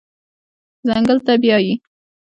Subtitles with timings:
[0.87, 1.73] ځنګل ته بیایي